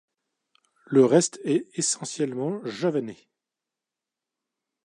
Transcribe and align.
Le 0.87 1.05
reste 1.05 1.39
est 1.43 1.67
essentiellement 1.77 2.59
javanais. 2.65 3.29